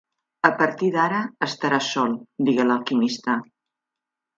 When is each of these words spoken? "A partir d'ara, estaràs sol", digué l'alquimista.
"A 0.47 0.49
partir 0.61 0.89
d'ara, 0.95 1.21
estaràs 1.49 1.93
sol", 1.99 2.19
digué 2.51 2.69
l'alquimista. 2.71 3.41